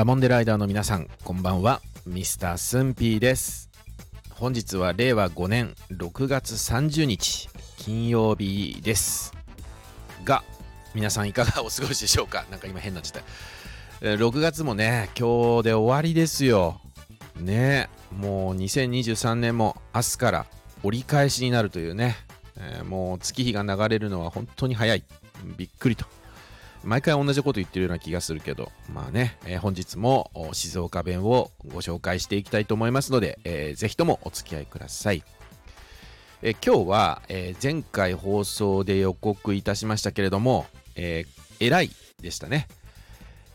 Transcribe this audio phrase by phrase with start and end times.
[0.00, 1.82] ダモンデライダーの皆さんこんばんは。
[2.06, 3.68] ミスタースンピーです。
[4.30, 9.34] 本日は令和5年6月30日金曜日です。
[10.24, 10.42] が
[10.94, 12.46] 皆さんいかがお過ごしでしょうか？
[12.50, 13.22] なんか今変な時代
[14.00, 16.80] 6月もね今日で終わりですよ。
[17.36, 20.46] ねもう2023年も明日から
[20.82, 22.16] 折り返しになるというね、
[22.56, 25.04] えー、もう月日が流れるのは本当に早い。
[25.58, 26.06] びっくりと。
[26.82, 35.22] 毎回同じこと言ってるような気がするけど、まあね、えー、本日も静岡弁をご紹介していきたいと思いますので、えー、ぜひともお付き合いください。
[36.42, 40.66] えー、今日は、えー、前回放送で予告いたしましたけれども、
[40.96, 41.90] えー、偉い
[42.22, 42.66] でしたね。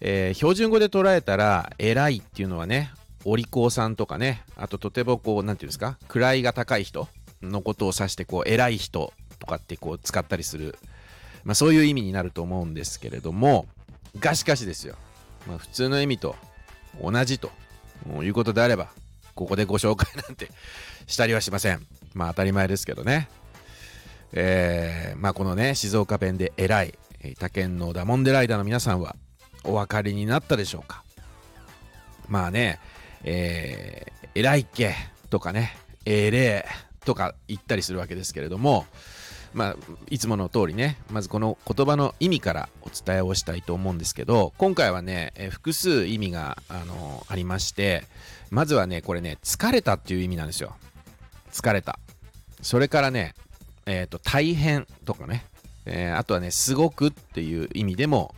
[0.00, 2.92] えー、標準語で捉えたら、偉いっていうのはね、
[3.24, 7.08] お利口さんとかね、あととてもこう、なんていうんですか、位が高い人
[7.40, 10.76] のことを指して、こう、偉い人とかってこう、使ったりする
[11.44, 13.66] まあ、そういう意味になると思うんですけれども
[14.18, 14.96] がしかしですよ、
[15.46, 16.36] まあ、普通の意味と
[17.02, 17.50] 同じと
[18.22, 18.88] いうことであれば
[19.34, 20.48] ここでご紹介なんて
[21.06, 21.86] したりはしません。
[22.14, 23.28] まあ当たり前ですけどね。
[24.32, 26.94] えー、まあこのね静岡弁で偉い
[27.38, 29.16] 他県のダモンデライダーの皆さんは
[29.64, 31.02] お分かりになったでしょうか。
[32.28, 32.78] まあね
[33.24, 34.94] えー、偉いっけ
[35.30, 38.86] とかねえれーとか言ったりするわけですけれども
[39.54, 39.76] まあ、
[40.10, 48.04] いつもの通りね、まずこの言葉の意味からお伝えをしたいと思うんですけど、今回はね、え複数意味が、あのありまして、
[48.50, 50.74] まずはね、これね、疲れたっていう意味なんですよ。
[51.52, 51.98] 疲れた。
[52.62, 53.34] それからね、
[53.86, 55.46] えっ、ー、と、大変とかね、
[55.86, 58.34] えー、あとはね、すごくっていう意味でも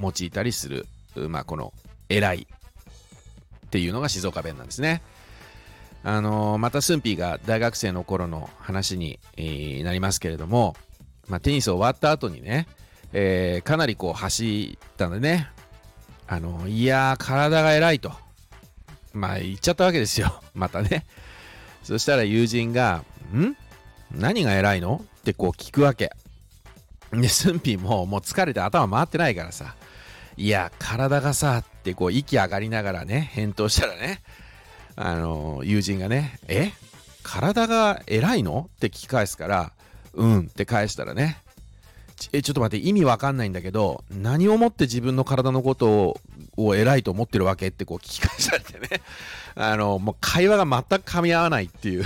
[0.00, 0.86] 用いたりする、
[1.28, 1.72] まあ、この、
[2.08, 2.46] 偉い
[3.66, 5.02] っていうのが静岡弁なんですね。
[6.08, 10.76] あのまたスンピーが大学生の頃の話に、え、なりますけれども、
[11.26, 12.68] まあ、テニス終わった後にね、
[13.12, 15.50] えー、かなりこう走ったんでね、
[16.28, 18.12] あのいやー、体が偉いと。
[19.14, 20.40] まあ、言っちゃったわけですよ。
[20.54, 21.04] またね。
[21.82, 23.02] そしたら友人が、
[23.34, 23.56] ん？
[24.12, 25.04] 何が偉いの？
[25.22, 26.12] ってこう聞くわけ。
[27.10, 29.74] で、スンピーももう疲れて頭回ってないからさ、
[30.36, 34.20] いや、体がさ、ってこう息上がりながらね、返答したらね、
[34.96, 36.72] あの友人がね「え？
[37.22, 39.72] 体が偉いの?」って聞き返すから
[40.14, 41.42] 「うん」って返したらね
[42.32, 46.18] えちょっと待って意味わかんないんだけど何をもって自分の体のこと
[46.56, 47.68] を偉いと思ってるわけ？
[47.68, 49.02] ってこう聞き返されてね。
[49.54, 52.04] あのもう会話が全く噛み合わないっていう。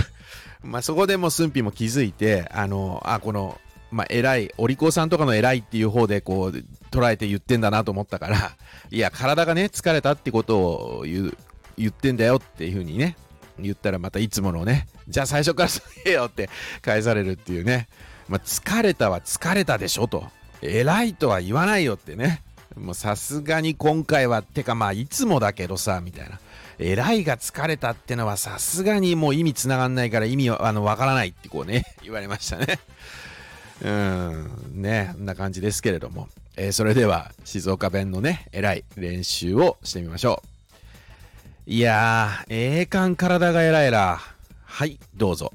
[0.63, 3.59] まあそこでもう駿府も気づいてあのあこの
[3.91, 8.55] まあ、偉い、お利口さんとかの偉いっていう方でこう捉えて言ってんだなと思ったから、
[8.89, 11.37] いや、体がね、疲れたってことを言う
[11.81, 13.17] 言ってんだよっていう風にね、
[13.59, 16.49] 言ったらまたいつものね、じゃあ最初からそう言えよって
[16.81, 17.87] 返されるっていうね、
[18.29, 20.25] まあ、疲れたは疲れたでしょと、
[20.61, 22.43] 偉いとは言わないよってね、
[22.75, 26.39] もうさすがに今回は、てかまあいつもだけどさ、みたいな。
[26.79, 32.79] 偉いが疲れたってのはさすがにもう意味つながんないから意味はあのわからないってこうね、 言われましたね。
[33.83, 36.27] うん、ね、こんな感じですけれども。
[36.57, 40.50] えー、それでは静岡弁のね、偉い練習をしてみましょう。
[41.67, 44.19] いやー、ええかん体が偉いら。
[44.65, 45.53] はい、どうぞ。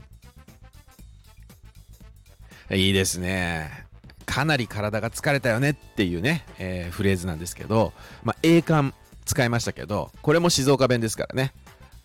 [2.71, 3.87] いいですね。
[4.25, 8.95] かなり体が疲れたよねっていうね、えー、フレーズなんですけど、まあ、栄冠
[9.25, 11.53] 使いましたけど、これも静岡弁ですからね。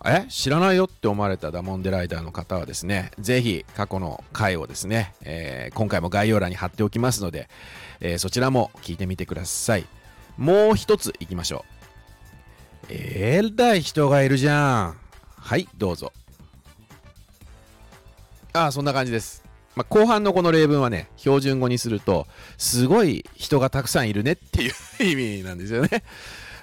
[0.03, 7.49] え知らないよって思われたダモンデライダーの方はですね、ぜひ過去の回をですね、えー、今回も概要欄に貼っておきますので、
[7.99, 9.85] えー、そちらも聞いてみてください。
[10.37, 11.80] もう一ついきましょう。
[12.93, 14.97] えらい人がいるじゃん。
[15.37, 16.11] はい、どうぞ。
[18.53, 19.43] ああ、そんな感じです。
[19.75, 26.03] まあ、後半のこの例文はね、標準語にすると、すごい人がたくさんいるねっていう 意味なんですよね。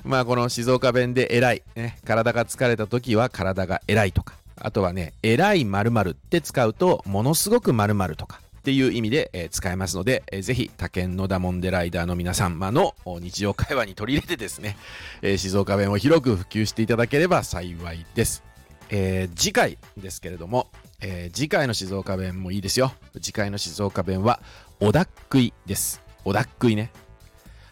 [0.05, 14.77] まあ、この静岡弁で偉い、ね、体が疲れた時は体が偉いとか、あとはね、偉い〇〇って使うと、ものすごく〇〇とか、っていう意味で、えー、使えますので、えー、ぜひ他県のダモンデライダーの皆様の日常会話に取り入れてですね、
[15.23, 18.45] えー、静岡弁を広く普及していただければ幸いです。
[18.91, 20.69] えー、次回ですけれども、
[21.01, 22.93] えー、次回の静岡弁もいいですよ。
[23.23, 24.39] 次回の静岡弁は、
[24.81, 26.03] おだっくいです。
[26.27, 26.91] おだっくいね。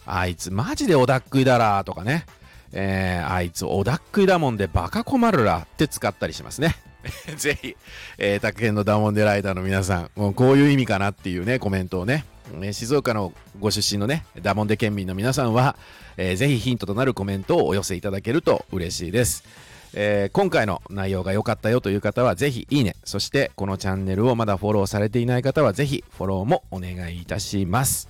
[0.06, 2.24] あいつマジでおだっくいだらとかね。
[2.72, 6.74] えー、あいつおだっくいだもんでバカ困るらって使ったりしますね。
[7.36, 7.76] ぜひ、
[8.18, 12.24] えー、宅建のダモンデライダーの皆さん、もうこういう意味かなっていうね、コメントをね、
[12.62, 15.76] え、静岡のご出身のね、ダモンデ県民の皆さんは、
[16.16, 19.44] えー、ぜひヒントとなるコメントをお寄せいただけると嬉しいです。
[19.94, 28.08] えー、今回の内容が良かったよという方はぜひいいね、そしてこのチャンネルをまだフォローされていない方はぜひフォローもお願いいたします。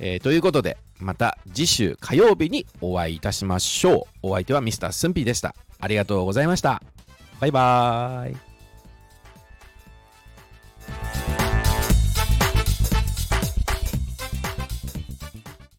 [0.00, 4.28] えー、ということで、また次週火曜日にお会いいたしましょう。
[4.28, 5.54] お相手はミスタースンピーでした。
[5.80, 6.82] ありがとうございました。
[7.40, 8.47] バイバーイ。